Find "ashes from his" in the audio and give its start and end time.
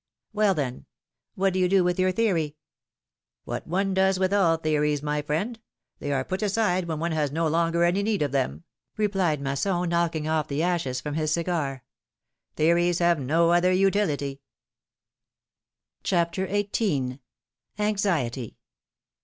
10.63-11.31